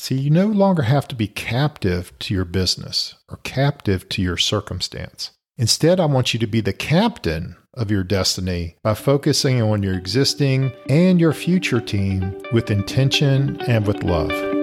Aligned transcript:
See, 0.00 0.14
you 0.14 0.30
no 0.30 0.46
longer 0.46 0.84
have 0.84 1.06
to 1.08 1.14
be 1.14 1.28
captive 1.28 2.18
to 2.20 2.32
your 2.32 2.46
business 2.46 3.16
or 3.28 3.36
captive 3.44 4.08
to 4.08 4.22
your 4.22 4.38
circumstance. 4.38 5.32
Instead, 5.58 6.00
I 6.00 6.06
want 6.06 6.32
you 6.32 6.40
to 6.40 6.46
be 6.46 6.62
the 6.62 6.72
captain 6.72 7.54
of 7.74 7.90
your 7.90 8.02
destiny 8.02 8.76
by 8.82 8.94
focusing 8.94 9.60
on 9.60 9.82
your 9.82 9.92
existing 9.94 10.72
and 10.88 11.20
your 11.20 11.34
future 11.34 11.82
team 11.82 12.34
with 12.50 12.70
intention 12.70 13.60
and 13.68 13.86
with 13.86 14.02
love. 14.02 14.59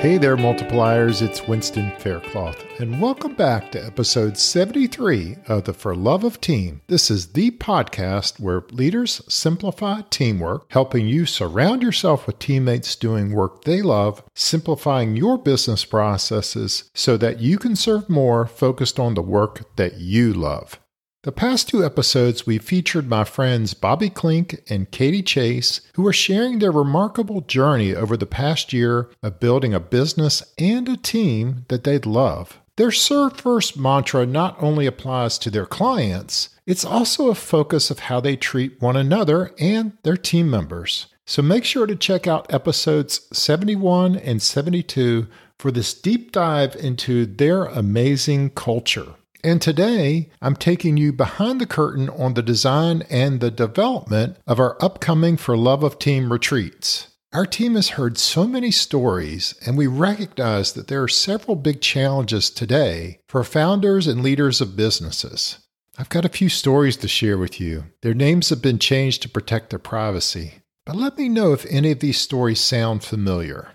Hey 0.00 0.16
there, 0.16 0.38
multipliers. 0.38 1.20
It's 1.20 1.46
Winston 1.46 1.92
Faircloth, 1.98 2.64
and 2.80 3.02
welcome 3.02 3.34
back 3.34 3.70
to 3.72 3.84
episode 3.84 4.38
73 4.38 5.36
of 5.46 5.64
the 5.64 5.74
For 5.74 5.94
Love 5.94 6.24
of 6.24 6.40
Team. 6.40 6.80
This 6.86 7.10
is 7.10 7.34
the 7.34 7.50
podcast 7.50 8.40
where 8.40 8.64
leaders 8.70 9.20
simplify 9.28 10.00
teamwork, 10.08 10.72
helping 10.72 11.06
you 11.06 11.26
surround 11.26 11.82
yourself 11.82 12.26
with 12.26 12.38
teammates 12.38 12.96
doing 12.96 13.34
work 13.34 13.64
they 13.64 13.82
love, 13.82 14.24
simplifying 14.34 15.16
your 15.16 15.36
business 15.36 15.84
processes 15.84 16.90
so 16.94 17.18
that 17.18 17.40
you 17.40 17.58
can 17.58 17.76
serve 17.76 18.08
more 18.08 18.46
focused 18.46 18.98
on 18.98 19.12
the 19.12 19.20
work 19.20 19.76
that 19.76 19.98
you 19.98 20.32
love. 20.32 20.80
The 21.22 21.32
past 21.32 21.68
two 21.68 21.84
episodes, 21.84 22.46
we 22.46 22.56
featured 22.56 23.06
my 23.06 23.24
friends 23.24 23.74
Bobby 23.74 24.08
Klink 24.08 24.62
and 24.70 24.90
Katie 24.90 25.22
Chase, 25.22 25.82
who 25.92 26.06
are 26.06 26.14
sharing 26.14 26.60
their 26.60 26.72
remarkable 26.72 27.42
journey 27.42 27.94
over 27.94 28.16
the 28.16 28.24
past 28.24 28.72
year 28.72 29.10
of 29.22 29.38
building 29.38 29.74
a 29.74 29.80
business 29.80 30.42
and 30.56 30.88
a 30.88 30.96
team 30.96 31.66
that 31.68 31.84
they 31.84 31.98
love. 31.98 32.58
Their 32.76 32.90
Serve 32.90 33.36
First 33.36 33.76
mantra 33.76 34.24
not 34.24 34.56
only 34.62 34.86
applies 34.86 35.36
to 35.40 35.50
their 35.50 35.66
clients, 35.66 36.48
it's 36.64 36.86
also 36.86 37.28
a 37.28 37.34
focus 37.34 37.90
of 37.90 37.98
how 37.98 38.20
they 38.20 38.36
treat 38.36 38.80
one 38.80 38.96
another 38.96 39.52
and 39.58 39.92
their 40.04 40.16
team 40.16 40.48
members. 40.48 41.08
So 41.26 41.42
make 41.42 41.66
sure 41.66 41.86
to 41.86 41.96
check 41.96 42.26
out 42.26 42.50
episodes 42.50 43.28
71 43.30 44.16
and 44.16 44.40
72 44.40 45.26
for 45.58 45.70
this 45.70 45.92
deep 45.92 46.32
dive 46.32 46.74
into 46.76 47.26
their 47.26 47.66
amazing 47.66 48.50
culture. 48.50 49.16
And 49.42 49.62
today, 49.62 50.28
I'm 50.42 50.56
taking 50.56 50.96
you 50.96 51.12
behind 51.12 51.60
the 51.60 51.66
curtain 51.66 52.10
on 52.10 52.34
the 52.34 52.42
design 52.42 53.04
and 53.08 53.40
the 53.40 53.50
development 53.50 54.36
of 54.46 54.60
our 54.60 54.76
upcoming 54.82 55.36
For 55.36 55.56
Love 55.56 55.82
of 55.82 55.98
Team 55.98 56.30
retreats. 56.30 57.08
Our 57.32 57.46
team 57.46 57.76
has 57.76 57.90
heard 57.90 58.18
so 58.18 58.46
many 58.46 58.70
stories, 58.70 59.54
and 59.64 59.78
we 59.78 59.86
recognize 59.86 60.72
that 60.72 60.88
there 60.88 61.02
are 61.02 61.08
several 61.08 61.54
big 61.54 61.80
challenges 61.80 62.50
today 62.50 63.20
for 63.28 63.44
founders 63.44 64.06
and 64.06 64.22
leaders 64.22 64.60
of 64.60 64.76
businesses. 64.76 65.58
I've 65.96 66.08
got 66.08 66.24
a 66.24 66.30
few 66.30 66.48
stories 66.48 66.96
to 66.98 67.08
share 67.08 67.38
with 67.38 67.60
you. 67.60 67.84
Their 68.02 68.14
names 68.14 68.48
have 68.48 68.60
been 68.60 68.78
changed 68.78 69.22
to 69.22 69.28
protect 69.28 69.70
their 69.70 69.78
privacy, 69.78 70.54
but 70.84 70.96
let 70.96 71.16
me 71.16 71.28
know 71.28 71.52
if 71.52 71.66
any 71.66 71.92
of 71.92 72.00
these 72.00 72.18
stories 72.18 72.60
sound 72.60 73.04
familiar. 73.04 73.70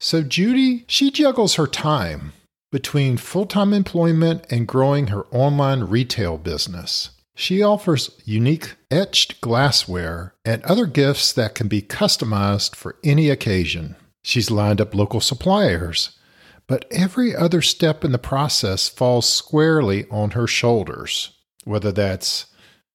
So, 0.00 0.22
Judy, 0.22 0.84
she 0.86 1.10
juggles 1.10 1.56
her 1.56 1.66
time 1.66 2.32
between 2.72 3.18
full 3.18 3.46
time 3.46 3.72
employment 3.72 4.44
and 4.50 4.66
growing 4.66 5.08
her 5.08 5.26
online 5.26 5.84
retail 5.84 6.38
business. 6.38 7.10
She 7.36 7.62
offers 7.62 8.10
unique 8.24 8.74
etched 8.90 9.40
glassware 9.40 10.34
and 10.44 10.62
other 10.64 10.86
gifts 10.86 11.32
that 11.34 11.54
can 11.54 11.68
be 11.68 11.80
customized 11.80 12.74
for 12.74 12.96
any 13.04 13.30
occasion. 13.30 13.94
She's 14.22 14.50
lined 14.50 14.80
up 14.80 14.94
local 14.94 15.20
suppliers, 15.20 16.18
but 16.66 16.84
every 16.90 17.34
other 17.34 17.62
step 17.62 18.04
in 18.04 18.12
the 18.12 18.18
process 18.18 18.88
falls 18.88 19.28
squarely 19.28 20.06
on 20.10 20.32
her 20.32 20.46
shoulders, 20.46 21.32
whether 21.64 21.92
that's 21.92 22.46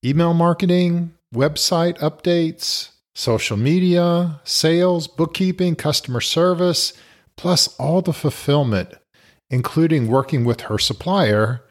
email 0.03 0.34
marketing, 0.34 1.14
website 1.34 1.97
updates, 2.00 2.89
social 3.14 3.58
media, 3.58 4.39
sales, 4.44 5.08
bookkeeping, 5.08 5.75
customer 5.75 6.22
service, 6.22 6.94
plus 7.36 7.75
all 7.78 8.02
the 8.02 8.14
fulfillment 8.14 8.94
including 9.50 10.08
working 10.08 10.46
with 10.46 10.62
her 10.62 10.78
supplier, 10.78 11.63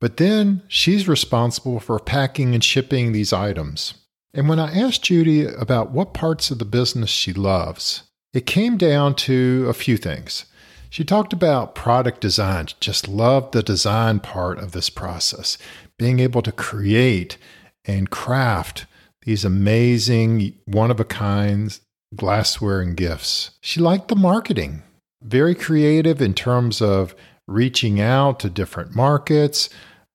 but 0.00 0.18
then 0.18 0.62
she's 0.68 1.08
responsible 1.08 1.80
for 1.80 1.98
packing 1.98 2.54
and 2.54 2.62
shipping 2.62 3.12
these 3.12 3.32
items. 3.32 3.94
And 4.34 4.48
when 4.48 4.58
I 4.58 4.78
asked 4.78 5.04
Judy 5.04 5.46
about 5.46 5.92
what 5.92 6.12
parts 6.12 6.50
of 6.50 6.58
the 6.58 6.66
business 6.66 7.08
she 7.08 7.32
loves, 7.32 8.02
it 8.34 8.44
came 8.44 8.76
down 8.76 9.14
to 9.14 9.66
a 9.68 9.72
few 9.72 9.96
things. 9.96 10.44
She 10.90 11.04
talked 11.04 11.32
about 11.32 11.74
product 11.74 12.20
design, 12.20 12.66
just 12.80 13.08
loved 13.08 13.52
the 13.52 13.62
design 13.62 14.20
part 14.20 14.58
of 14.58 14.72
this 14.72 14.90
process, 14.90 15.56
being 15.98 16.20
able 16.20 16.42
to 16.42 16.52
create 16.52 17.38
and 17.86 18.10
craft 18.10 18.86
these 19.22 19.44
amazing, 19.44 20.54
one 20.66 20.90
of 20.90 21.00
a 21.00 21.04
kind 21.04 21.78
glassware 22.14 22.80
and 22.80 22.96
gifts. 22.96 23.52
She 23.60 23.80
liked 23.80 24.08
the 24.08 24.16
marketing, 24.16 24.82
very 25.26 25.54
creative 25.54 26.22
in 26.22 26.34
terms 26.34 26.80
of 26.80 27.14
reaching 27.46 28.00
out 28.00 28.40
to 28.40 28.50
different 28.50 28.94
markets, 28.94 29.68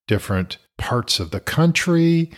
different 0.08 0.58
parts 0.78 1.20
of 1.20 1.32
the 1.32 1.40
country. 1.40 2.32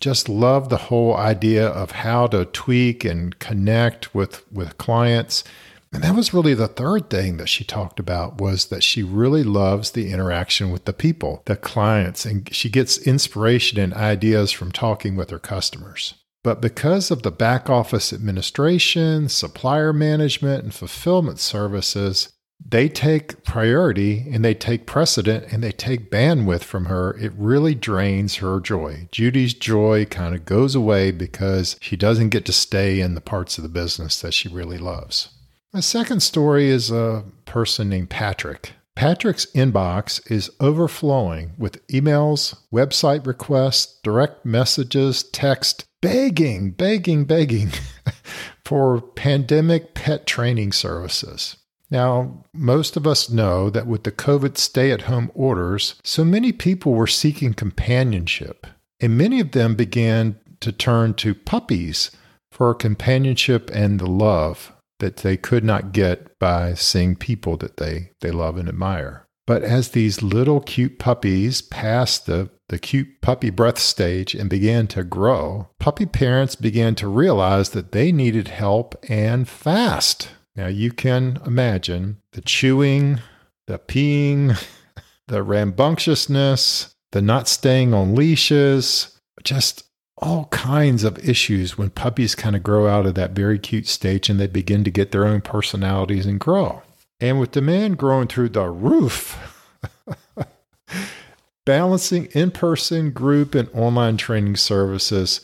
Just 0.00 0.28
love 0.28 0.68
the 0.68 0.76
whole 0.76 1.16
idea 1.16 1.68
of 1.68 1.92
how 1.92 2.26
to 2.28 2.44
tweak 2.46 3.04
and 3.04 3.38
connect 3.38 4.14
with, 4.14 4.50
with 4.52 4.76
clients. 4.78 5.44
And 5.92 6.02
that 6.02 6.16
was 6.16 6.34
really 6.34 6.54
the 6.54 6.66
third 6.66 7.08
thing 7.08 7.36
that 7.36 7.48
she 7.48 7.62
talked 7.62 8.00
about 8.00 8.40
was 8.40 8.66
that 8.66 8.82
she 8.82 9.04
really 9.04 9.44
loves 9.44 9.92
the 9.92 10.10
interaction 10.10 10.70
with 10.70 10.86
the 10.86 10.92
people, 10.92 11.42
the 11.44 11.54
clients, 11.54 12.24
and 12.26 12.52
she 12.52 12.68
gets 12.68 12.98
inspiration 12.98 13.78
and 13.78 13.94
ideas 13.94 14.50
from 14.50 14.72
talking 14.72 15.14
with 15.14 15.30
her 15.30 15.38
customers. 15.38 16.14
But 16.44 16.60
because 16.60 17.10
of 17.10 17.22
the 17.22 17.32
back 17.32 17.68
office 17.70 18.12
administration, 18.12 19.28
supplier 19.30 19.92
management, 19.94 20.62
and 20.62 20.74
fulfillment 20.74 21.40
services, 21.40 22.28
they 22.64 22.88
take 22.88 23.42
priority 23.44 24.26
and 24.30 24.44
they 24.44 24.54
take 24.54 24.86
precedent 24.86 25.46
and 25.50 25.62
they 25.64 25.72
take 25.72 26.10
bandwidth 26.10 26.62
from 26.62 26.84
her. 26.84 27.16
It 27.18 27.32
really 27.36 27.74
drains 27.74 28.36
her 28.36 28.60
joy. 28.60 29.08
Judy's 29.10 29.54
joy 29.54 30.04
kind 30.04 30.34
of 30.34 30.44
goes 30.44 30.74
away 30.74 31.10
because 31.10 31.76
she 31.80 31.96
doesn't 31.96 32.28
get 32.28 32.44
to 32.44 32.52
stay 32.52 33.00
in 33.00 33.14
the 33.14 33.20
parts 33.22 33.56
of 33.58 33.62
the 33.62 33.70
business 33.70 34.20
that 34.20 34.34
she 34.34 34.48
really 34.48 34.78
loves. 34.78 35.30
My 35.72 35.80
second 35.80 36.20
story 36.20 36.68
is 36.68 36.90
a 36.90 37.24
person 37.46 37.88
named 37.88 38.10
Patrick. 38.10 38.74
Patrick's 38.94 39.46
inbox 39.54 40.30
is 40.30 40.50
overflowing 40.60 41.52
with 41.58 41.84
emails, 41.88 42.54
website 42.72 43.26
requests, 43.26 43.98
direct 44.04 44.46
messages, 44.46 45.24
text, 45.24 45.84
begging, 46.04 46.70
begging, 46.70 47.24
begging 47.24 47.70
for 48.64 49.00
pandemic 49.00 49.94
pet 49.94 50.26
training 50.26 50.70
services. 50.70 51.56
Now, 51.90 52.44
most 52.52 52.96
of 52.98 53.06
us 53.06 53.30
know 53.30 53.70
that 53.70 53.86
with 53.86 54.04
the 54.04 54.12
COVID 54.12 54.58
stay 54.58 54.90
at 54.90 55.02
home 55.02 55.30
orders, 55.34 55.94
so 56.04 56.22
many 56.22 56.52
people 56.52 56.92
were 56.92 57.06
seeking 57.06 57.54
companionship, 57.54 58.66
and 59.00 59.16
many 59.16 59.40
of 59.40 59.52
them 59.52 59.76
began 59.76 60.38
to 60.60 60.72
turn 60.72 61.14
to 61.14 61.34
puppies 61.34 62.10
for 62.52 62.74
companionship 62.74 63.70
and 63.72 63.98
the 63.98 64.06
love 64.06 64.72
that 64.98 65.18
they 65.18 65.38
could 65.38 65.64
not 65.64 65.92
get 65.92 66.38
by 66.38 66.74
seeing 66.74 67.16
people 67.16 67.56
that 67.56 67.78
they, 67.78 68.10
they 68.20 68.30
love 68.30 68.58
and 68.58 68.68
admire. 68.68 69.23
But 69.46 69.62
as 69.62 69.90
these 69.90 70.22
little 70.22 70.60
cute 70.60 70.98
puppies 70.98 71.60
passed 71.62 72.26
the 72.26 72.50
the 72.68 72.78
cute 72.78 73.20
puppy 73.20 73.50
breath 73.50 73.78
stage 73.78 74.34
and 74.34 74.48
began 74.48 74.86
to 74.86 75.04
grow, 75.04 75.68
puppy 75.78 76.06
parents 76.06 76.56
began 76.56 76.94
to 76.94 77.08
realize 77.08 77.70
that 77.70 77.92
they 77.92 78.10
needed 78.10 78.48
help 78.48 78.94
and 79.06 79.46
fast. 79.46 80.30
Now 80.56 80.68
you 80.68 80.90
can 80.90 81.40
imagine 81.44 82.22
the 82.32 82.40
chewing, 82.40 83.20
the 83.66 83.78
peeing, 83.78 84.58
the 85.28 85.42
rambunctiousness, 85.42 86.94
the 87.12 87.20
not 87.20 87.48
staying 87.48 87.92
on 87.92 88.14
leashes, 88.14 89.20
just 89.42 89.84
all 90.18 90.46
kinds 90.46 91.04
of 91.04 91.18
issues 91.18 91.76
when 91.76 91.90
puppies 91.90 92.34
kind 92.34 92.56
of 92.56 92.62
grow 92.62 92.88
out 92.88 93.04
of 93.04 93.14
that 93.14 93.32
very 93.32 93.58
cute 93.58 93.86
stage 93.86 94.30
and 94.30 94.40
they 94.40 94.46
begin 94.46 94.84
to 94.84 94.90
get 94.90 95.12
their 95.12 95.26
own 95.26 95.40
personalities 95.40 96.24
and 96.24 96.40
grow. 96.40 96.82
And 97.20 97.38
with 97.40 97.52
demand 97.52 97.98
growing 97.98 98.28
through 98.28 98.50
the 98.50 98.68
roof, 98.68 99.38
balancing 101.66 102.26
in 102.26 102.50
person, 102.50 103.10
group, 103.12 103.54
and 103.54 103.68
online 103.72 104.16
training 104.16 104.56
services 104.56 105.40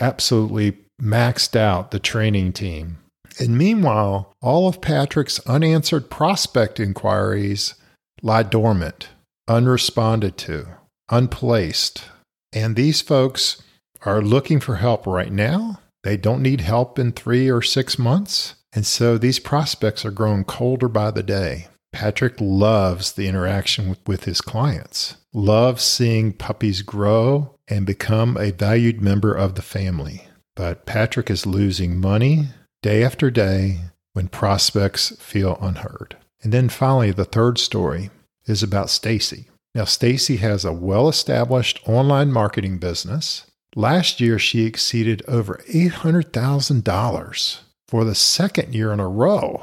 absolutely 0.00 0.78
maxed 1.00 1.56
out 1.56 1.90
the 1.90 1.98
training 1.98 2.52
team. 2.52 2.98
And 3.38 3.56
meanwhile, 3.56 4.32
all 4.42 4.68
of 4.68 4.80
Patrick's 4.80 5.38
unanswered 5.46 6.10
prospect 6.10 6.80
inquiries 6.80 7.74
lie 8.20 8.42
dormant, 8.42 9.08
unresponded 9.48 10.36
to, 10.38 10.66
unplaced. 11.08 12.04
And 12.52 12.74
these 12.74 13.00
folks 13.00 13.62
are 14.02 14.22
looking 14.22 14.58
for 14.60 14.76
help 14.76 15.06
right 15.06 15.32
now. 15.32 15.80
They 16.02 16.16
don't 16.16 16.42
need 16.42 16.60
help 16.60 16.98
in 16.98 17.12
three 17.12 17.50
or 17.50 17.62
six 17.62 17.98
months. 17.98 18.54
And 18.72 18.86
so 18.86 19.16
these 19.18 19.38
prospects 19.38 20.04
are 20.04 20.10
growing 20.10 20.44
colder 20.44 20.88
by 20.88 21.10
the 21.10 21.22
day. 21.22 21.68
Patrick 21.92 22.34
loves 22.38 23.12
the 23.12 23.26
interaction 23.26 23.96
with, 24.06 24.24
his 24.24 24.40
clients, 24.42 25.16
loves 25.32 25.82
seeing 25.82 26.32
puppies 26.34 26.82
grow 26.82 27.54
and 27.66 27.86
become 27.86 28.36
a 28.36 28.50
valued 28.52 29.00
member 29.00 29.32
of 29.34 29.54
the 29.54 29.62
family. 29.62 30.28
but 30.58 30.84
Patrick 30.86 31.30
is 31.30 31.46
losing 31.46 32.00
money 32.00 32.48
day 32.82 33.04
after 33.04 33.30
day 33.30 33.78
when 34.12 34.26
prospects 34.26 35.12
feel 35.20 35.56
unheard. 35.60 36.16
And 36.42 36.52
then 36.52 36.68
finally, 36.68 37.12
the 37.12 37.24
third 37.24 37.58
story 37.58 38.10
is 38.46 38.60
about 38.62 38.90
Stacy. 38.90 39.48
Now, 39.74 39.84
Stacy 39.84 40.38
has 40.38 40.64
a 40.64 40.72
well 40.72 41.08
established 41.08 41.80
online 41.86 42.32
marketing 42.32 42.78
business. 42.78 43.46
Last 43.76 44.20
year, 44.20 44.36
she 44.38 44.64
exceeded 44.64 45.22
over 45.28 45.60
$800,000 45.68 47.58
for 47.88 48.04
the 48.04 48.14
second 48.14 48.74
year 48.74 48.92
in 48.92 49.00
a 49.00 49.08
row, 49.08 49.62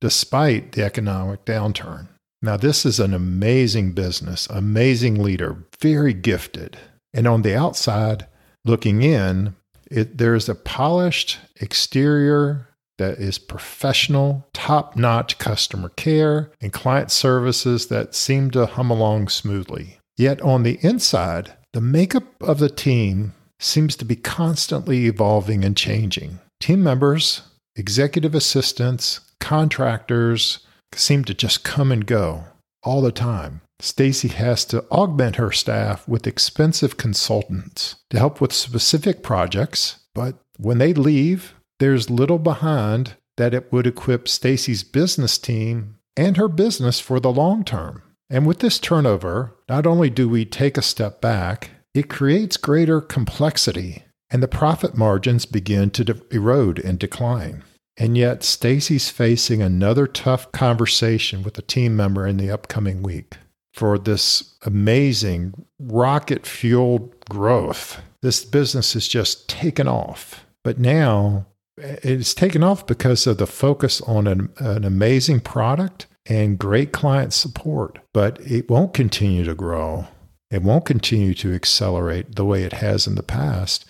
despite 0.00 0.72
the 0.72 0.84
economic 0.84 1.44
downturn. 1.44 2.08
Now, 2.42 2.56
this 2.56 2.84
is 2.84 3.00
an 3.00 3.14
amazing 3.14 3.92
business, 3.92 4.46
amazing 4.50 5.22
leader, 5.22 5.64
very 5.80 6.12
gifted. 6.12 6.76
And 7.14 7.26
on 7.26 7.42
the 7.42 7.56
outside, 7.56 8.26
looking 8.64 9.02
in, 9.02 9.56
it, 9.90 10.18
there's 10.18 10.48
a 10.48 10.54
polished 10.54 11.38
exterior 11.60 12.68
that 12.98 13.18
is 13.18 13.38
professional, 13.38 14.46
top 14.52 14.96
notch 14.96 15.38
customer 15.38 15.88
care, 15.90 16.50
and 16.60 16.72
client 16.72 17.10
services 17.10 17.88
that 17.88 18.14
seem 18.14 18.50
to 18.50 18.66
hum 18.66 18.90
along 18.90 19.28
smoothly. 19.28 19.98
Yet 20.16 20.40
on 20.40 20.62
the 20.62 20.78
inside, 20.82 21.52
the 21.72 21.80
makeup 21.80 22.24
of 22.40 22.58
the 22.58 22.70
team 22.70 23.34
seems 23.58 23.96
to 23.96 24.04
be 24.04 24.16
constantly 24.16 25.06
evolving 25.06 25.64
and 25.64 25.76
changing. 25.76 26.38
Team 26.60 26.82
members, 26.82 27.42
executive 27.76 28.34
assistants, 28.34 29.20
contractors 29.40 30.60
seem 30.94 31.24
to 31.24 31.34
just 31.34 31.64
come 31.64 31.92
and 31.92 32.06
go 32.06 32.44
all 32.82 33.02
the 33.02 33.12
time. 33.12 33.60
Stacy 33.78 34.28
has 34.28 34.64
to 34.66 34.84
augment 34.90 35.36
her 35.36 35.52
staff 35.52 36.08
with 36.08 36.26
expensive 36.26 36.96
consultants 36.96 37.96
to 38.10 38.18
help 38.18 38.40
with 38.40 38.52
specific 38.52 39.22
projects, 39.22 39.98
but 40.14 40.36
when 40.56 40.78
they 40.78 40.94
leave, 40.94 41.54
there's 41.78 42.08
little 42.08 42.38
behind 42.38 43.16
that 43.36 43.52
it 43.52 43.70
would 43.70 43.86
equip 43.86 44.28
Stacy's 44.28 44.82
business 44.82 45.36
team 45.36 45.96
and 46.16 46.38
her 46.38 46.48
business 46.48 47.00
for 47.00 47.20
the 47.20 47.30
long 47.30 47.64
term. 47.64 48.02
And 48.30 48.46
with 48.46 48.60
this 48.60 48.78
turnover, 48.78 49.54
not 49.68 49.86
only 49.86 50.08
do 50.08 50.26
we 50.26 50.46
take 50.46 50.78
a 50.78 50.82
step 50.82 51.20
back, 51.20 51.70
it 51.92 52.08
creates 52.08 52.56
greater 52.56 53.02
complexity 53.02 54.05
and 54.36 54.42
the 54.42 54.48
profit 54.48 54.94
margins 54.94 55.46
begin 55.46 55.88
to 55.88 56.04
de- 56.04 56.20
erode 56.30 56.78
and 56.78 56.98
decline. 56.98 57.64
And 57.96 58.18
yet, 58.18 58.42
Stacy's 58.42 59.08
facing 59.08 59.62
another 59.62 60.06
tough 60.06 60.52
conversation 60.52 61.42
with 61.42 61.56
a 61.56 61.62
team 61.62 61.96
member 61.96 62.26
in 62.26 62.36
the 62.36 62.50
upcoming 62.50 63.02
week 63.02 63.32
for 63.72 63.98
this 63.98 64.54
amazing 64.66 65.54
rocket 65.78 66.46
fueled 66.46 67.18
growth. 67.30 68.02
This 68.20 68.44
business 68.44 68.92
has 68.92 69.08
just 69.08 69.48
taken 69.48 69.88
off. 69.88 70.44
But 70.62 70.78
now 70.78 71.46
eh, 71.80 71.96
it's 72.02 72.34
taken 72.34 72.62
off 72.62 72.86
because 72.86 73.26
of 73.26 73.38
the 73.38 73.46
focus 73.46 74.02
on 74.02 74.26
an, 74.26 74.50
an 74.58 74.84
amazing 74.84 75.40
product 75.40 76.04
and 76.26 76.58
great 76.58 76.92
client 76.92 77.32
support, 77.32 78.00
but 78.12 78.38
it 78.42 78.68
won't 78.68 78.92
continue 78.92 79.44
to 79.44 79.54
grow. 79.54 80.08
It 80.50 80.60
won't 80.60 80.84
continue 80.84 81.32
to 81.32 81.54
accelerate 81.54 82.36
the 82.36 82.44
way 82.44 82.64
it 82.64 82.74
has 82.74 83.06
in 83.06 83.14
the 83.14 83.22
past 83.22 83.86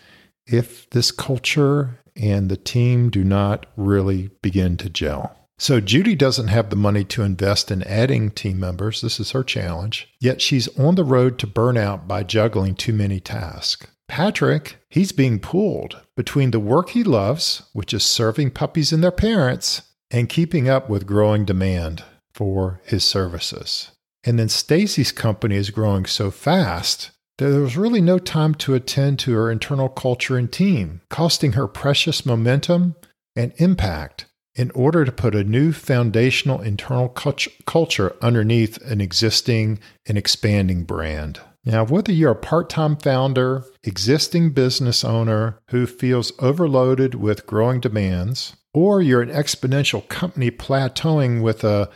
if 0.46 0.88
this 0.90 1.10
culture 1.10 2.00
and 2.14 2.48
the 2.48 2.56
team 2.56 3.10
do 3.10 3.24
not 3.24 3.66
really 3.76 4.30
begin 4.42 4.76
to 4.78 4.88
gel. 4.88 5.36
So, 5.58 5.80
Judy 5.80 6.14
doesn't 6.14 6.48
have 6.48 6.68
the 6.68 6.76
money 6.76 7.02
to 7.04 7.22
invest 7.22 7.70
in 7.70 7.82
adding 7.84 8.30
team 8.30 8.60
members. 8.60 9.00
This 9.00 9.18
is 9.18 9.30
her 9.30 9.42
challenge. 9.42 10.12
Yet 10.20 10.42
she's 10.42 10.68
on 10.78 10.96
the 10.96 11.04
road 11.04 11.38
to 11.38 11.46
burnout 11.46 12.06
by 12.06 12.24
juggling 12.24 12.74
too 12.74 12.92
many 12.92 13.20
tasks. 13.20 13.86
Patrick, 14.06 14.76
he's 14.90 15.12
being 15.12 15.40
pulled 15.40 16.02
between 16.14 16.50
the 16.50 16.60
work 16.60 16.90
he 16.90 17.02
loves, 17.02 17.62
which 17.72 17.94
is 17.94 18.04
serving 18.04 18.50
puppies 18.50 18.92
and 18.92 19.02
their 19.02 19.10
parents, 19.10 19.82
and 20.10 20.28
keeping 20.28 20.68
up 20.68 20.90
with 20.90 21.06
growing 21.06 21.44
demand 21.44 22.04
for 22.32 22.80
his 22.84 23.02
services. 23.02 23.92
And 24.24 24.38
then 24.38 24.48
Stacy's 24.48 25.10
company 25.10 25.56
is 25.56 25.70
growing 25.70 26.04
so 26.04 26.30
fast 26.30 27.12
there 27.38 27.60
was 27.60 27.76
really 27.76 28.00
no 28.00 28.18
time 28.18 28.54
to 28.54 28.74
attend 28.74 29.18
to 29.20 29.32
her 29.32 29.50
internal 29.50 29.88
culture 29.88 30.36
and 30.36 30.50
team, 30.50 31.02
costing 31.10 31.52
her 31.52 31.68
precious 31.68 32.24
momentum 32.24 32.94
and 33.34 33.52
impact 33.56 34.26
in 34.54 34.70
order 34.70 35.04
to 35.04 35.12
put 35.12 35.34
a 35.34 35.44
new 35.44 35.70
foundational 35.70 36.62
internal 36.62 37.08
culture 37.10 38.16
underneath 38.22 38.78
an 38.78 39.02
existing 39.02 39.78
and 40.06 40.16
expanding 40.16 40.84
brand. 40.84 41.40
Now, 41.66 41.84
whether 41.84 42.12
you're 42.12 42.30
a 42.30 42.36
part 42.36 42.70
time 42.70 42.96
founder, 42.96 43.64
existing 43.82 44.52
business 44.52 45.04
owner 45.04 45.58
who 45.70 45.86
feels 45.86 46.32
overloaded 46.38 47.16
with 47.16 47.46
growing 47.46 47.80
demands, 47.80 48.56
or 48.72 49.02
you're 49.02 49.20
an 49.20 49.30
exponential 49.30 50.06
company 50.08 50.50
plateauing 50.50 51.42
with 51.42 51.64
a, 51.64 51.90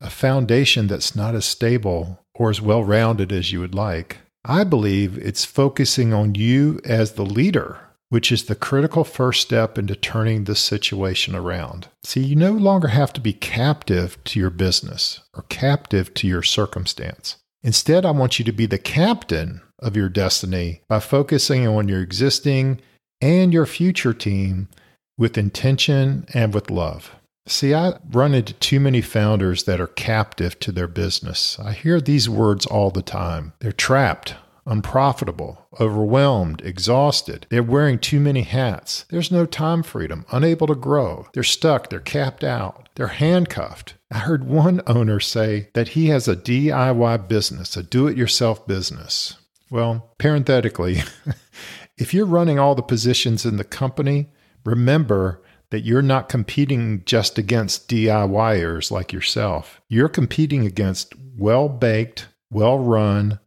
a 0.00 0.10
foundation 0.10 0.88
that's 0.88 1.16
not 1.16 1.34
as 1.34 1.44
stable 1.44 2.18
or 2.34 2.50
as 2.50 2.60
well 2.60 2.82
rounded 2.82 3.32
as 3.32 3.52
you 3.52 3.60
would 3.60 3.74
like, 3.74 4.18
I 4.44 4.64
believe 4.64 5.18
it's 5.18 5.44
focusing 5.44 6.12
on 6.12 6.34
you 6.34 6.80
as 6.84 7.12
the 7.12 7.24
leader, 7.24 7.78
which 8.08 8.32
is 8.32 8.44
the 8.44 8.56
critical 8.56 9.04
first 9.04 9.40
step 9.40 9.78
into 9.78 9.94
turning 9.94 10.44
this 10.44 10.60
situation 10.60 11.36
around. 11.36 11.88
See, 12.02 12.20
you 12.22 12.34
no 12.34 12.52
longer 12.52 12.88
have 12.88 13.12
to 13.14 13.20
be 13.20 13.32
captive 13.32 14.22
to 14.24 14.40
your 14.40 14.50
business 14.50 15.20
or 15.32 15.44
captive 15.48 16.12
to 16.14 16.26
your 16.26 16.42
circumstance. 16.42 17.36
Instead, 17.62 18.04
I 18.04 18.10
want 18.10 18.38
you 18.40 18.44
to 18.44 18.52
be 18.52 18.66
the 18.66 18.78
captain 18.78 19.60
of 19.78 19.96
your 19.96 20.08
destiny 20.08 20.82
by 20.88 20.98
focusing 20.98 21.66
on 21.68 21.88
your 21.88 22.00
existing 22.00 22.80
and 23.20 23.52
your 23.52 23.66
future 23.66 24.12
team 24.12 24.68
with 25.16 25.38
intention 25.38 26.26
and 26.34 26.52
with 26.52 26.70
love. 26.70 27.14
See, 27.46 27.74
I 27.74 27.98
run 28.10 28.34
into 28.34 28.52
too 28.54 28.78
many 28.78 29.00
founders 29.00 29.64
that 29.64 29.80
are 29.80 29.88
captive 29.88 30.60
to 30.60 30.72
their 30.72 30.86
business. 30.86 31.58
I 31.58 31.72
hear 31.72 32.00
these 32.00 32.28
words 32.28 32.66
all 32.66 32.90
the 32.90 33.02
time. 33.02 33.52
They're 33.58 33.72
trapped, 33.72 34.36
unprofitable, 34.64 35.66
overwhelmed, 35.80 36.62
exhausted. 36.62 37.46
They're 37.50 37.62
wearing 37.62 37.98
too 37.98 38.20
many 38.20 38.42
hats. 38.42 39.06
There's 39.10 39.32
no 39.32 39.44
time 39.44 39.82
freedom, 39.82 40.24
unable 40.30 40.68
to 40.68 40.76
grow. 40.76 41.26
They're 41.34 41.42
stuck, 41.42 41.90
they're 41.90 42.00
capped 42.00 42.44
out, 42.44 42.88
they're 42.94 43.08
handcuffed. 43.08 43.94
I 44.10 44.18
heard 44.18 44.44
one 44.44 44.80
owner 44.86 45.18
say 45.18 45.70
that 45.74 45.88
he 45.88 46.06
has 46.08 46.28
a 46.28 46.36
DIY 46.36 47.28
business, 47.28 47.76
a 47.76 47.82
do 47.82 48.06
it 48.06 48.16
yourself 48.16 48.66
business. 48.68 49.36
Well, 49.68 50.14
parenthetically, 50.18 51.02
if 51.98 52.14
you're 52.14 52.26
running 52.26 52.58
all 52.58 52.74
the 52.74 52.82
positions 52.82 53.44
in 53.44 53.56
the 53.56 53.64
company, 53.64 54.30
remember 54.64 55.42
that 55.72 55.86
you're 55.86 56.02
not 56.02 56.28
competing 56.28 57.02
just 57.06 57.38
against 57.38 57.88
DIYers 57.88 58.90
like 58.90 59.10
yourself. 59.10 59.80
You're 59.88 60.10
competing 60.10 60.66
against 60.66 61.14
well 61.34 61.70
baked, 61.70 62.28
well 62.50 62.78
run, 62.78 63.40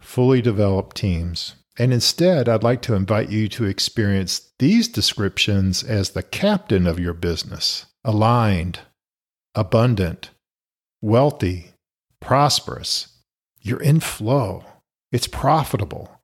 fully 0.00 0.40
developed 0.40 0.96
teams. 0.96 1.56
And 1.76 1.92
instead, 1.92 2.48
I'd 2.48 2.62
like 2.62 2.82
to 2.82 2.94
invite 2.94 3.30
you 3.30 3.48
to 3.48 3.64
experience 3.64 4.52
these 4.60 4.86
descriptions 4.86 5.82
as 5.82 6.10
the 6.10 6.22
captain 6.22 6.86
of 6.86 7.00
your 7.00 7.14
business 7.14 7.86
aligned, 8.04 8.78
abundant, 9.56 10.30
wealthy, 11.00 11.72
prosperous. 12.20 13.08
You're 13.60 13.82
in 13.82 13.98
flow. 13.98 14.64
It's 15.10 15.26
profitable. 15.26 16.21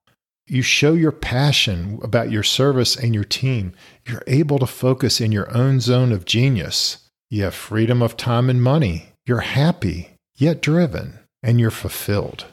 You 0.51 0.63
show 0.63 0.95
your 0.95 1.13
passion 1.13 2.01
about 2.03 2.31
your 2.31 2.43
service 2.43 2.97
and 2.97 3.15
your 3.15 3.25
team. 3.25 3.75
You're 4.07 4.23
able 4.27 4.59
to 4.61 4.67
focus 4.67 5.21
in 5.21 5.31
your 5.31 5.55
own 5.55 5.81
zone 5.81 6.11
of 6.11 6.25
genius. 6.25 7.09
You 7.29 7.45
have 7.45 7.55
freedom 7.55 8.01
of 8.01 8.17
time 8.17 8.49
and 8.49 8.63
money. 8.63 9.11
You're 9.27 9.41
happy, 9.41 10.13
yet 10.37 10.63
driven, 10.63 11.19
and 11.43 11.61
you're 11.61 11.71
fulfilled. 11.71 12.47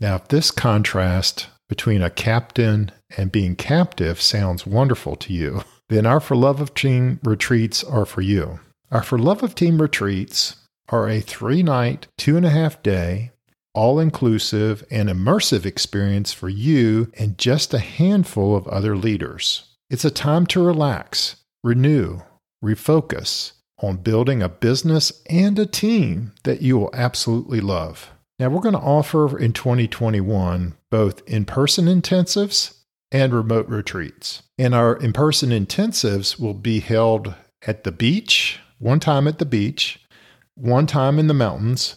Now, 0.00 0.16
if 0.16 0.28
this 0.28 0.50
contrast 0.50 1.48
between 1.68 2.00
a 2.00 2.08
captain 2.08 2.90
and 3.16 3.30
being 3.30 3.56
captive 3.56 4.22
sounds 4.22 4.66
wonderful 4.66 5.14
to 5.16 5.32
you, 5.32 5.64
then 5.90 6.06
our 6.06 6.20
For 6.20 6.36
Love 6.36 6.62
of 6.62 6.72
Team 6.72 7.20
retreats 7.22 7.84
are 7.84 8.06
for 8.06 8.22
you. 8.22 8.60
Our 8.90 9.02
For 9.02 9.18
Love 9.18 9.42
of 9.42 9.54
Team 9.54 9.82
retreats 9.82 10.56
are 10.88 11.08
a 11.08 11.20
three 11.20 11.62
night, 11.62 12.06
two 12.16 12.38
and 12.38 12.46
a 12.46 12.50
half 12.50 12.82
day, 12.82 13.32
all 13.74 13.98
inclusive 13.98 14.84
and 14.90 15.08
immersive 15.08 15.66
experience 15.66 16.32
for 16.32 16.48
you 16.48 17.10
and 17.18 17.38
just 17.38 17.74
a 17.74 17.78
handful 17.78 18.56
of 18.56 18.66
other 18.68 18.96
leaders. 18.96 19.64
It's 19.90 20.04
a 20.04 20.10
time 20.10 20.46
to 20.46 20.64
relax, 20.64 21.36
renew, 21.62 22.20
refocus 22.64 23.52
on 23.80 23.96
building 23.98 24.42
a 24.42 24.48
business 24.48 25.22
and 25.28 25.58
a 25.58 25.66
team 25.66 26.32
that 26.44 26.62
you 26.62 26.78
will 26.78 26.90
absolutely 26.94 27.60
love. 27.60 28.10
Now, 28.38 28.48
we're 28.48 28.60
going 28.60 28.74
to 28.74 28.80
offer 28.80 29.38
in 29.38 29.52
2021 29.52 30.74
both 30.90 31.22
in 31.28 31.44
person 31.44 31.86
intensives 31.86 32.78
and 33.12 33.32
remote 33.32 33.68
retreats. 33.68 34.42
And 34.58 34.74
our 34.74 34.96
in 34.96 35.12
person 35.12 35.50
intensives 35.50 36.38
will 36.38 36.54
be 36.54 36.80
held 36.80 37.34
at 37.66 37.84
the 37.84 37.92
beach 37.92 38.60
one 38.78 39.00
time 39.00 39.26
at 39.26 39.38
the 39.38 39.46
beach, 39.46 40.00
one 40.56 40.86
time 40.86 41.18
in 41.18 41.26
the 41.26 41.34
mountains, 41.34 41.96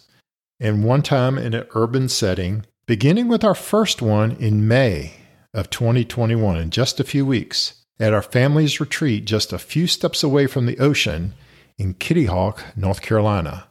and 0.60 0.84
one 0.84 1.02
time 1.02 1.38
in 1.38 1.54
an 1.54 1.66
urban 1.74 2.08
setting, 2.08 2.64
beginning 2.86 3.28
with 3.28 3.44
our 3.44 3.54
first 3.54 4.02
one 4.02 4.32
in 4.32 4.66
May 4.66 5.14
of 5.54 5.70
2021 5.70 6.56
in 6.56 6.70
just 6.70 7.00
a 7.00 7.04
few 7.04 7.24
weeks. 7.24 7.74
at 8.00 8.12
our 8.12 8.22
family's 8.22 8.78
retreat 8.78 9.24
just 9.24 9.52
a 9.52 9.58
few 9.58 9.88
steps 9.88 10.22
away 10.22 10.46
from 10.46 10.66
the 10.66 10.78
ocean 10.78 11.34
in 11.78 11.94
Kitty 11.94 12.26
Hawk, 12.26 12.64
North 12.76 13.02
Carolina. 13.02 13.68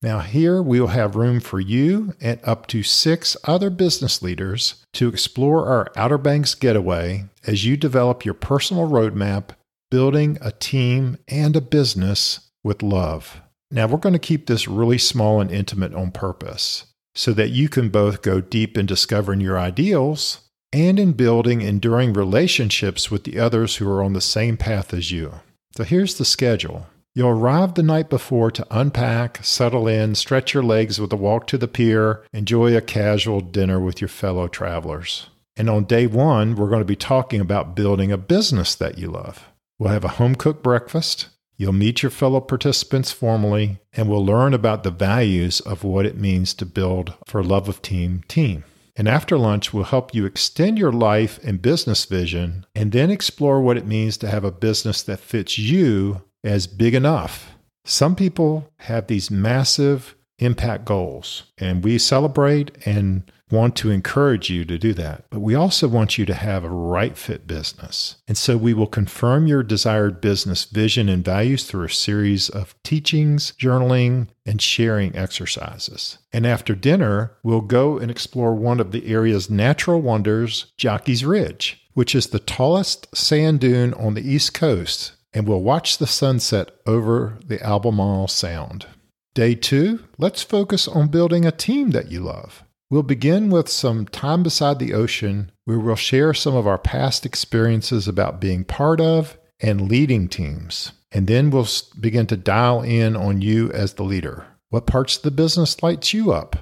Now, 0.00 0.20
here 0.20 0.62
we 0.62 0.80
will 0.80 0.88
have 0.88 1.16
room 1.16 1.40
for 1.40 1.58
you 1.58 2.14
and 2.20 2.38
up 2.44 2.66
to 2.68 2.82
six 2.82 3.36
other 3.44 3.70
business 3.70 4.22
leaders 4.22 4.84
to 4.92 5.08
explore 5.08 5.66
our 5.66 5.90
Outer 5.96 6.18
Banks 6.18 6.54
getaway 6.54 7.24
as 7.46 7.64
you 7.64 7.76
develop 7.76 8.24
your 8.24 8.34
personal 8.34 8.88
roadmap, 8.88 9.50
building 9.90 10.36
a 10.40 10.52
team 10.52 11.16
and 11.26 11.56
a 11.56 11.60
business 11.60 12.50
with 12.62 12.82
love. 12.82 13.40
Now, 13.74 13.88
we're 13.88 13.98
going 13.98 14.12
to 14.12 14.20
keep 14.20 14.46
this 14.46 14.68
really 14.68 14.98
small 14.98 15.40
and 15.40 15.50
intimate 15.50 15.94
on 15.94 16.12
purpose 16.12 16.86
so 17.16 17.32
that 17.32 17.50
you 17.50 17.68
can 17.68 17.88
both 17.88 18.22
go 18.22 18.40
deep 18.40 18.78
in 18.78 18.86
discovering 18.86 19.40
your 19.40 19.58
ideals 19.58 20.42
and 20.72 21.00
in 21.00 21.10
building 21.10 21.60
enduring 21.60 22.12
relationships 22.12 23.10
with 23.10 23.24
the 23.24 23.40
others 23.40 23.76
who 23.76 23.90
are 23.90 24.00
on 24.00 24.12
the 24.12 24.20
same 24.20 24.56
path 24.56 24.94
as 24.94 25.10
you. 25.10 25.40
So, 25.76 25.82
here's 25.82 26.14
the 26.14 26.24
schedule. 26.24 26.86
You'll 27.16 27.30
arrive 27.30 27.74
the 27.74 27.82
night 27.82 28.08
before 28.08 28.52
to 28.52 28.66
unpack, 28.70 29.44
settle 29.44 29.88
in, 29.88 30.14
stretch 30.14 30.54
your 30.54 30.62
legs 30.62 31.00
with 31.00 31.12
a 31.12 31.16
walk 31.16 31.48
to 31.48 31.58
the 31.58 31.66
pier, 31.66 32.24
enjoy 32.32 32.76
a 32.76 32.80
casual 32.80 33.40
dinner 33.40 33.80
with 33.80 34.00
your 34.00 34.08
fellow 34.08 34.46
travelers. 34.46 35.30
And 35.56 35.68
on 35.68 35.82
day 35.84 36.06
one, 36.06 36.54
we're 36.54 36.68
going 36.68 36.80
to 36.80 36.84
be 36.84 36.94
talking 36.94 37.40
about 37.40 37.74
building 37.74 38.12
a 38.12 38.18
business 38.18 38.76
that 38.76 38.98
you 38.98 39.08
love. 39.08 39.48
We'll 39.80 39.92
have 39.92 40.04
a 40.04 40.08
home 40.08 40.36
cooked 40.36 40.62
breakfast. 40.62 41.28
You'll 41.56 41.72
meet 41.72 42.02
your 42.02 42.10
fellow 42.10 42.40
participants 42.40 43.12
formally, 43.12 43.78
and 43.92 44.08
we'll 44.08 44.24
learn 44.24 44.54
about 44.54 44.82
the 44.82 44.90
values 44.90 45.60
of 45.60 45.84
what 45.84 46.06
it 46.06 46.16
means 46.16 46.52
to 46.54 46.66
build 46.66 47.14
for 47.26 47.42
love 47.42 47.68
of 47.68 47.80
team 47.80 48.24
team. 48.26 48.64
And 48.96 49.08
after 49.08 49.36
lunch, 49.36 49.72
we'll 49.72 49.84
help 49.84 50.14
you 50.14 50.24
extend 50.24 50.78
your 50.78 50.92
life 50.92 51.38
and 51.42 51.60
business 51.62 52.04
vision 52.04 52.64
and 52.74 52.92
then 52.92 53.10
explore 53.10 53.60
what 53.60 53.76
it 53.76 53.86
means 53.86 54.16
to 54.18 54.28
have 54.28 54.44
a 54.44 54.52
business 54.52 55.02
that 55.02 55.20
fits 55.20 55.58
you 55.58 56.22
as 56.44 56.66
big 56.66 56.94
enough. 56.94 57.56
Some 57.84 58.14
people 58.14 58.70
have 58.78 59.06
these 59.08 59.30
massive 59.30 60.14
impact 60.44 60.84
goals, 60.84 61.44
and 61.58 61.82
we 61.82 61.98
celebrate 61.98 62.76
and 62.86 63.30
want 63.50 63.76
to 63.76 63.90
encourage 63.90 64.50
you 64.50 64.64
to 64.64 64.78
do 64.78 64.92
that. 64.94 65.24
But 65.30 65.40
we 65.40 65.54
also 65.54 65.86
want 65.86 66.18
you 66.18 66.26
to 66.26 66.34
have 66.34 66.64
a 66.64 66.70
right 66.70 67.16
fit 67.16 67.46
business. 67.46 68.16
And 68.26 68.36
so 68.36 68.56
we 68.56 68.74
will 68.74 68.86
confirm 68.86 69.46
your 69.46 69.62
desired 69.62 70.20
business 70.20 70.64
vision 70.64 71.08
and 71.08 71.24
values 71.24 71.64
through 71.64 71.84
a 71.84 71.90
series 71.90 72.48
of 72.48 72.74
teachings, 72.82 73.52
journaling, 73.52 74.28
and 74.44 74.60
sharing 74.60 75.14
exercises. 75.14 76.18
And 76.32 76.46
after 76.46 76.74
dinner, 76.74 77.36
we'll 77.42 77.60
go 77.60 77.98
and 77.98 78.10
explore 78.10 78.54
one 78.54 78.80
of 78.80 78.92
the 78.92 79.06
area's 79.06 79.50
natural 79.50 80.00
wonders, 80.00 80.72
Jockey's 80.76 81.24
Ridge, 81.24 81.80
which 81.92 82.14
is 82.14 82.28
the 82.28 82.40
tallest 82.40 83.14
sand 83.14 83.60
dune 83.60 83.94
on 83.94 84.14
the 84.14 84.28
East 84.28 84.54
Coast 84.54 85.12
and 85.34 85.48
we'll 85.48 85.60
watch 85.60 85.98
the 85.98 86.06
sunset 86.06 86.70
over 86.86 87.38
the 87.44 87.60
Albemarle 87.60 88.28
Sound. 88.28 88.86
Day 89.34 89.56
two, 89.56 89.98
let's 90.16 90.44
focus 90.44 90.86
on 90.86 91.08
building 91.08 91.44
a 91.44 91.50
team 91.50 91.90
that 91.90 92.08
you 92.08 92.20
love. 92.20 92.62
We'll 92.88 93.02
begin 93.02 93.50
with 93.50 93.68
some 93.68 94.06
time 94.06 94.44
beside 94.44 94.78
the 94.78 94.94
ocean 94.94 95.50
where 95.64 95.80
we'll 95.80 95.96
share 95.96 96.32
some 96.34 96.54
of 96.54 96.68
our 96.68 96.78
past 96.78 97.26
experiences 97.26 98.06
about 98.06 98.40
being 98.40 98.62
part 98.62 99.00
of 99.00 99.36
and 99.58 99.88
leading 99.88 100.28
teams. 100.28 100.92
And 101.10 101.26
then 101.26 101.50
we'll 101.50 101.66
begin 101.98 102.28
to 102.28 102.36
dial 102.36 102.82
in 102.82 103.16
on 103.16 103.42
you 103.42 103.72
as 103.72 103.94
the 103.94 104.04
leader. 104.04 104.46
What 104.68 104.86
parts 104.86 105.16
of 105.16 105.24
the 105.24 105.32
business 105.32 105.82
lights 105.82 106.14
you 106.14 106.30
up? 106.30 106.54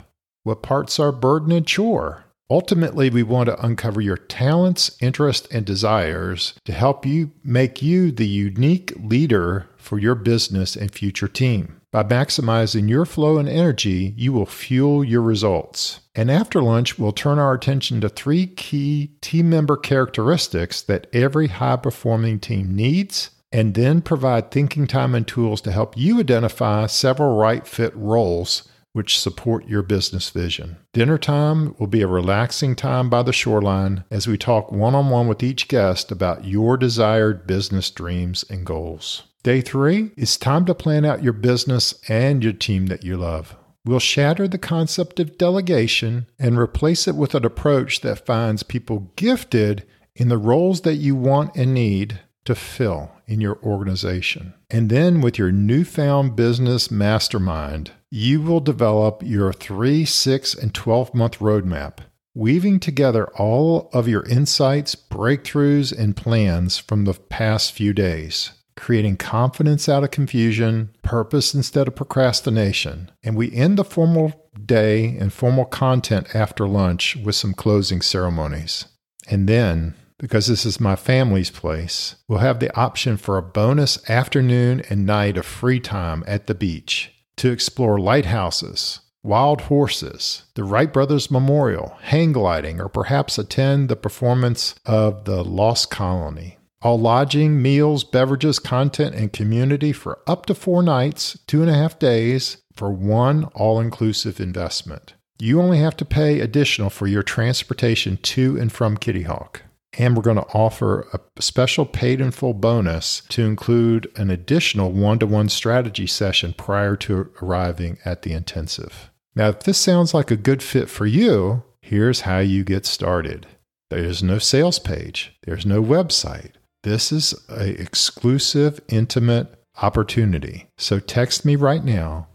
What 0.42 0.62
parts 0.62 0.98
are 0.98 1.12
burden 1.12 1.52
and 1.52 1.66
chore? 1.66 2.24
Ultimately, 2.48 3.10
we 3.10 3.22
want 3.22 3.48
to 3.48 3.62
uncover 3.62 4.00
your 4.00 4.16
talents, 4.16 4.96
interests, 4.98 5.46
and 5.50 5.66
desires 5.66 6.54
to 6.64 6.72
help 6.72 7.04
you 7.04 7.32
make 7.44 7.82
you 7.82 8.10
the 8.10 8.26
unique 8.26 8.94
leader 8.96 9.68
for 9.76 9.98
your 9.98 10.14
business 10.14 10.74
and 10.74 10.90
future 10.90 11.28
team. 11.28 11.81
By 11.92 12.04
maximizing 12.04 12.88
your 12.88 13.04
flow 13.04 13.37
and 13.37 13.46
energy, 13.46 14.14
you 14.16 14.32
will 14.32 14.46
fuel 14.46 15.04
your 15.04 15.20
results. 15.20 16.00
And 16.14 16.30
after 16.30 16.62
lunch, 16.62 16.99
we'll 16.99 17.12
turn 17.12 17.38
our 17.38 17.52
attention 17.52 18.00
to 18.00 18.08
three 18.08 18.46
key 18.46 19.11
team 19.20 19.50
member 19.50 19.76
characteristics 19.76 20.80
that 20.80 21.06
every 21.12 21.49
high 21.49 21.76
performing 21.76 22.40
team 22.40 22.75
needs, 22.75 23.30
and 23.52 23.75
then 23.75 24.00
provide 24.00 24.50
thinking 24.50 24.87
time 24.87 25.14
and 25.14 25.28
tools 25.28 25.61
to 25.61 25.70
help 25.70 25.94
you 25.94 26.18
identify 26.18 26.87
several 26.87 27.37
right 27.37 27.66
fit 27.66 27.94
roles 27.94 28.66
which 28.94 29.18
support 29.18 29.68
your 29.68 29.82
business 29.82 30.30
vision. 30.30 30.78
Dinner 30.94 31.18
time 31.18 31.75
will 31.78 31.87
be 31.88 32.00
a 32.00 32.06
relaxing 32.06 32.75
time 32.75 33.11
by 33.11 33.22
the 33.22 33.34
shoreline 33.34 34.04
as 34.11 34.26
we 34.26 34.38
talk 34.38 34.72
one 34.72 34.94
on 34.94 35.11
one 35.11 35.28
with 35.28 35.42
each 35.42 35.68
guest 35.68 36.11
about 36.11 36.46
your 36.46 36.78
desired 36.78 37.46
business 37.46 37.90
dreams 37.90 38.46
and 38.49 38.64
goals. 38.64 39.25
Day 39.42 39.61
three, 39.61 40.12
it's 40.16 40.37
time 40.37 40.64
to 40.66 40.75
plan 40.75 41.04
out 41.04 41.25
your 41.25 41.32
business 41.32 41.94
and 42.08 42.44
your 42.44 42.52
team 42.52 42.87
that 42.87 43.02
you 43.02 43.16
love. 43.16 43.56
We'll 43.84 43.99
shatter 43.99 44.46
the 44.46 44.56
concept 44.56 45.18
of 45.18 45.37
delegation 45.37 46.26
and 46.38 46.56
replace 46.56 47.08
it 47.08 47.16
with 47.16 47.34
an 47.34 47.44
approach 47.44 48.02
that 48.02 48.25
finds 48.25 48.62
people 48.62 49.11
gifted 49.16 49.84
in 50.14 50.28
the 50.28 50.38
roles 50.38 50.82
that 50.82 50.94
you 50.94 51.16
want 51.16 51.56
and 51.56 51.75
need 51.75 52.20
to 52.44 52.54
fill 52.54 53.11
in 53.26 53.40
your 53.40 53.58
organization. 53.64 54.54
And 54.70 54.90
then 54.90 55.20
with 55.20 55.38
your 55.38 55.50
newfound 55.50 56.37
business 56.37 56.88
mastermind, 56.88 57.90
you 58.11 58.40
will 58.40 58.61
develop 58.61 59.25
your 59.25 59.52
3, 59.52 60.04
6, 60.04 60.54
and 60.54 60.72
12 60.72 61.14
month 61.14 61.40
roadmap, 61.40 61.99
weaving 62.32 62.78
together 62.78 63.26
all 63.37 63.90
of 63.92 64.06
your 64.06 64.22
insights, 64.28 64.94
breakthroughs, 64.94 65.96
and 65.96 66.16
plans 66.16 66.78
from 66.78 67.06
the 67.06 67.14
past 67.14 67.72
few 67.72 67.92
days, 67.92 68.52
creating 68.76 69.16
confidence 69.16 69.88
out 69.88 70.04
of 70.04 70.10
confusion, 70.10 70.90
purpose 71.02 71.54
instead 71.54 71.88
of 71.88 71.94
procrastination. 71.94 73.10
And 73.22 73.36
we 73.36 73.52
end 73.52 73.78
the 73.78 73.84
formal 73.84 74.50
day 74.64 75.16
and 75.18 75.32
formal 75.32 75.64
content 75.64 76.34
after 76.34 76.68
lunch 76.68 77.16
with 77.16 77.34
some 77.34 77.54
closing 77.54 78.00
ceremonies. 78.02 78.86
And 79.28 79.48
then 79.48 79.94
because 80.22 80.46
this 80.46 80.64
is 80.64 80.78
my 80.78 80.94
family's 80.94 81.50
place, 81.50 82.14
we'll 82.28 82.38
have 82.38 82.60
the 82.60 82.74
option 82.76 83.16
for 83.16 83.36
a 83.36 83.42
bonus 83.42 84.08
afternoon 84.08 84.80
and 84.88 85.04
night 85.04 85.36
of 85.36 85.44
free 85.44 85.80
time 85.80 86.22
at 86.28 86.46
the 86.46 86.54
beach 86.54 87.12
to 87.36 87.50
explore 87.50 87.98
lighthouses, 87.98 89.00
wild 89.24 89.62
horses, 89.62 90.44
the 90.54 90.62
Wright 90.62 90.92
Brothers 90.92 91.28
Memorial, 91.28 91.96
hang 92.02 92.30
gliding, 92.30 92.80
or 92.80 92.88
perhaps 92.88 93.36
attend 93.36 93.88
the 93.88 93.96
performance 93.96 94.76
of 94.86 95.24
the 95.24 95.42
Lost 95.42 95.90
Colony. 95.90 96.56
All 96.82 96.98
lodging, 96.98 97.62
meals, 97.62 98.02
beverages, 98.02 98.58
content, 98.58 99.14
and 99.14 99.32
community 99.32 99.92
for 99.92 100.18
up 100.26 100.46
to 100.46 100.54
four 100.54 100.82
nights, 100.82 101.38
two 101.46 101.62
and 101.62 101.70
a 101.70 101.74
half 101.74 101.98
days 101.98 102.56
for 102.74 102.90
one 102.90 103.44
all 103.54 103.78
inclusive 103.78 104.40
investment. 104.40 105.14
You 105.38 105.60
only 105.60 105.78
have 105.78 105.96
to 105.98 106.04
pay 106.04 106.40
additional 106.40 106.90
for 106.90 107.06
your 107.06 107.22
transportation 107.22 108.16
to 108.16 108.58
and 108.58 108.72
from 108.72 108.96
Kitty 108.96 109.22
Hawk. 109.22 109.62
And 109.98 110.16
we're 110.16 110.22
going 110.22 110.38
to 110.38 110.54
offer 110.54 111.06
a 111.12 111.42
special 111.42 111.84
paid 111.84 112.20
in 112.20 112.30
full 112.30 112.54
bonus 112.54 113.22
to 113.28 113.44
include 113.44 114.10
an 114.16 114.30
additional 114.30 114.90
one 114.90 115.18
to 115.18 115.26
one 115.26 115.48
strategy 115.48 116.06
session 116.06 116.54
prior 116.56 116.96
to 116.96 117.30
arriving 117.42 117.98
at 118.04 118.22
the 118.22 118.32
intensive. 118.32 119.10
Now, 119.34 119.48
if 119.48 119.60
this 119.60 119.78
sounds 119.78 120.14
like 120.14 120.30
a 120.30 120.36
good 120.36 120.62
fit 120.62 120.88
for 120.88 121.06
you, 121.06 121.62
here's 121.80 122.22
how 122.22 122.38
you 122.38 122.64
get 122.64 122.86
started. 122.86 123.46
There's 123.90 124.22
no 124.22 124.38
sales 124.38 124.78
page, 124.78 125.36
there's 125.44 125.66
no 125.66 125.82
website. 125.82 126.52
This 126.82 127.12
is 127.12 127.34
an 127.48 127.76
exclusive, 127.76 128.80
intimate 128.88 129.54
opportunity. 129.80 130.68
So 130.76 130.98
text 130.98 131.44
me 131.44 131.56
right 131.56 131.84
now 131.84 132.28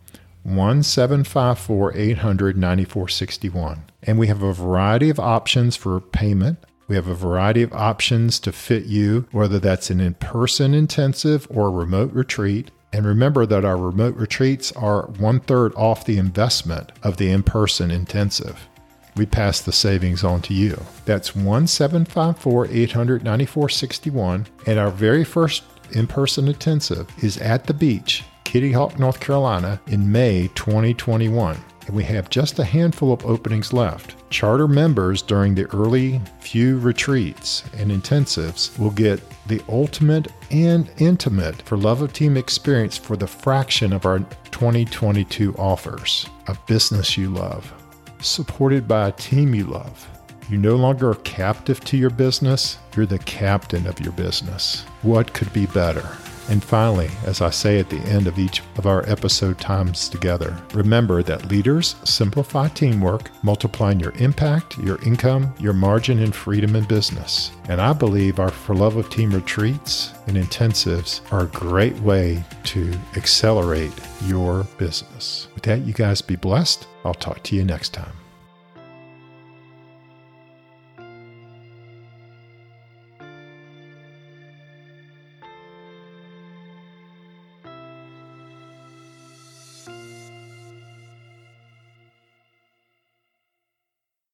1754 0.44 1.96
800 1.96 2.58
9461. 2.58 3.84
And 4.04 4.18
we 4.18 4.27
have 4.27 4.42
a 4.42 4.54
variety 4.54 5.10
of 5.10 5.20
options 5.20 5.75
for 5.75 6.00
payment 6.00 6.60
we 6.88 6.96
have 6.96 7.08
a 7.08 7.16
variety 7.16 7.63
of 7.63 7.74
options 7.74 8.39
to 8.39 8.54
fit 8.54 8.86
you, 8.86 9.27
whether 9.32 9.60
that's 9.60 9.89
an 9.89 10.00
in 10.00 10.13
person 10.16 10.74
intensive 10.74 11.46
or 11.50 11.68
a 11.68 11.72
remote 11.72 12.13
retreat. 12.13 12.72
And 12.94 13.06
remember 13.06 13.46
that 13.46 13.66
our 13.66 13.75
remote 13.75 14.16
retreats 14.16 14.72
are 14.72 15.08
one 15.08 15.42
third 15.42 15.74
off 15.75 16.06
the 16.06 16.18
investment 16.18 16.94
of 17.04 17.18
the 17.18 17.30
in 17.30 17.44
person 17.44 17.92
intensive. 17.92 18.70
We 19.18 19.26
pass 19.26 19.62
the 19.62 19.72
savings 19.72 20.24
on 20.24 20.42
to 20.44 20.54
you. 20.54 20.80
That's 21.06 21.36
1754 21.36 22.68
894 22.68 23.70
61. 23.70 24.48
And 24.66 24.80
our 24.80 24.92
very 24.92 25.24
first 25.24 25.64
in 25.92 26.08
person 26.08 26.48
intensive 26.48 27.08
is 27.24 27.38
at 27.38 27.66
the 27.66 27.74
beach, 27.74 28.24
Kitty 28.44 28.72
Hawk, 28.72 29.00
North 29.00 29.20
Carolina, 29.20 29.80
in 29.88 30.12
May 30.12 30.50
2021 30.56 31.58
and 31.88 31.96
we 31.96 32.04
have 32.04 32.30
just 32.30 32.60
a 32.60 32.64
handful 32.64 33.12
of 33.12 33.26
openings 33.26 33.74
left. 33.74 34.16
Charter 34.30 34.68
members 34.68 35.22
during 35.22 35.56
the 35.56 35.66
early 35.68 36.22
few 36.40 36.78
retreats 36.80 37.64
and 37.78 37.92
intensives 37.92 38.78
will 38.78 38.92
get 38.92 39.22
the 39.48 39.62
ultimate 39.70 40.28
and 40.52 40.92
intimate 40.98 41.62
for 41.62 41.78
Love 41.78 42.02
of 42.02 42.12
Team 42.12 42.36
experience 42.36 42.98
for 42.98 43.16
the 43.16 43.26
fraction 43.26 43.94
of 43.94 44.06
our 44.06 44.20
2022 44.52 45.56
offers. 45.56 46.28
A 46.48 46.58
business 46.68 47.18
you 47.18 47.30
love, 47.30 47.74
supported 48.20 48.88
by 48.88 49.08
a 49.08 49.12
team 49.12 49.54
you 49.54 49.66
love, 49.66 50.08
You're 50.50 50.62
no 50.62 50.76
longer 50.78 51.10
are 51.10 51.16
captive 51.16 51.82
to 51.82 51.98
your 51.98 52.10
business, 52.10 52.78
you're 52.96 53.06
the 53.06 53.20
captain 53.20 53.86
of 53.86 54.00
your 54.00 54.14
business. 54.14 54.84
What 55.02 55.34
could 55.34 55.52
be 55.52 55.66
better? 55.66 56.18
And 56.50 56.63
finally, 56.63 57.10
as 57.25 57.42
I 57.42 57.50
say 57.50 57.80
at 57.80 57.89
the 57.89 58.00
end 58.00 58.27
of 58.27 58.39
each 58.39 58.62
of 58.77 58.86
our 58.86 59.08
episode 59.10 59.60
times 59.60 60.08
together, 60.08 60.58
remember 60.74 61.22
that 61.24 61.50
leaders 61.50 61.96
simplify 62.04 62.70
teamwork, 62.70 63.30
multiplying 63.44 64.00
your 64.00 64.13
impact, 64.18 64.77
your 64.77 65.01
income, 65.04 65.54
your 65.60 65.74
margin, 65.74 66.20
and 66.20 66.34
freedom 66.34 66.75
in 66.75 66.86
business. 66.86 67.51
And 67.68 67.82
I 67.82 67.94
believe 67.94 68.39
our 68.39 68.51
For 68.51 68.75
Love 68.75 68.96
of 68.96 69.10
Team 69.10 69.32
retreats 69.32 70.13
and 70.27 70.38
intensives 70.38 71.22
are 71.32 71.44
a 71.44 71.48
great 71.48 71.98
way 72.00 72.44
to 72.66 72.94
accelerate 73.16 73.94
your 74.25 74.63
business. 74.77 75.48
With 75.54 75.63
that, 75.63 75.82
you 75.82 75.94
guys 75.94 76.22
be 76.22 76.36
blessed. 76.36 76.88
I'll 77.04 77.13
talk 77.13 77.44
to 77.44 77.56
you 77.56 77.66
next 77.66 77.89
time. 77.89 78.13